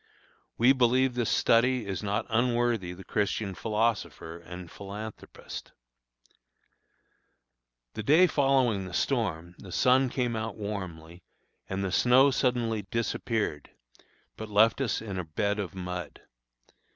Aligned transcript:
We 0.57 0.73
believe 0.73 1.13
this 1.13 1.29
study 1.29 1.85
is 1.85 2.01
not 2.01 2.25
unworthy 2.27 2.91
the 2.93 3.03
Christian 3.03 3.53
philosopher 3.53 4.39
and 4.39 4.71
philanthropist. 4.71 5.73
The 7.93 8.01
day 8.01 8.25
following 8.25 8.85
the 8.87 8.95
storm, 8.95 9.53
the 9.59 9.71
sun 9.71 10.09
came 10.09 10.35
out 10.35 10.57
warmly, 10.57 11.21
and 11.69 11.83
the 11.83 11.91
snow 11.91 12.31
suddenly 12.31 12.81
disappeared, 12.89 13.69
but 14.37 14.49
left 14.49 14.81
us 14.81 15.03
in 15.03 15.19
a 15.19 15.23
bed 15.23 15.59
of 15.59 15.75
mud. 15.75 16.19